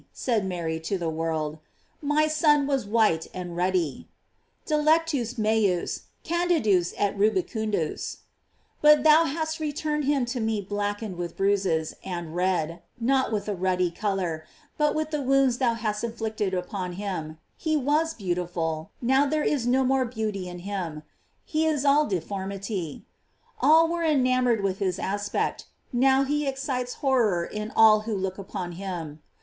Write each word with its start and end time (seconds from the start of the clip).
said 0.13 0.43
Mary 0.43 0.79
to 0.79 0.97
the 0.97 1.11
world. 1.11 1.59
My 2.01 2.25
Son 2.25 2.65
was 2.65 2.87
white 2.87 3.27
and 3.35 3.55
ruddy: 3.55 4.07
"Dilectus 4.65 5.37
meus 5.37 6.05
can 6.23 6.47
didus 6.47 6.95
et 6.97 7.15
rubicundus:" 7.15 8.21
but 8.81 9.03
thou 9.03 9.25
hast 9.25 9.59
returned 9.59 10.05
him 10.05 10.25
to 10.25 10.39
me 10.39 10.59
blackened 10.59 11.17
with 11.17 11.37
bruises, 11.37 11.93
and 12.03 12.35
red, 12.35 12.81
not 12.99 13.31
with 13.31 13.47
a 13.47 13.53
ruddy 13.53 13.91
color, 13.91 14.43
but 14.75 14.95
with 14.95 15.11
the 15.11 15.21
wounds 15.21 15.59
thou 15.59 15.75
hast 15.75 16.03
inflicted 16.03 16.55
upon 16.55 16.93
him; 16.93 17.37
he 17.55 17.77
was 17.77 18.15
beautiful, 18.15 18.89
now 19.03 19.27
there 19.27 19.43
is 19.43 19.67
no 19.67 19.83
more 19.83 20.05
beauty 20.05 20.49
in 20.49 20.57
him; 20.65 21.03
he 21.45 21.67
is 21.67 21.85
all 21.85 22.07
deformity. 22.07 23.05
All 23.61 23.87
were 23.87 24.03
enamored 24.03 24.63
with 24.63 24.79
his 24.79 24.97
aspect, 24.97 25.67
now 25.93 26.23
he 26.23 26.47
ex 26.47 26.63
cites 26.63 26.93
horror 27.05 27.45
in 27.45 27.69
all 27.75 27.99
who 27.99 28.15
look 28.17 28.39
upon 28.39 28.71
him. 28.71 29.21